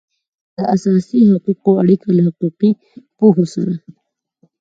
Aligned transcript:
د 0.57 0.59
اساسي 0.75 1.19
حقوقو 1.31 1.71
اړیکه 1.81 2.07
له 2.15 2.21
حقوقي 2.27 2.71
پوهو 3.17 3.45
سره 3.53 3.73